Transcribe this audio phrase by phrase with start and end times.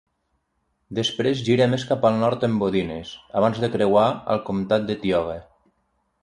[0.99, 3.11] Després gira més cap al nord en Bodines,
[3.43, 5.39] abans de creuar al comtat de Tioga.